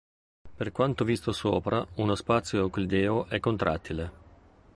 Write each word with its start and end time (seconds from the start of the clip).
Per 0.57 0.71
quanto 0.71 1.05
visto 1.05 1.31
sopra, 1.31 1.85
uno 1.97 2.15
spazio 2.15 2.57
euclideo 2.57 3.25
è 3.27 3.39
contrattile. 3.39 4.11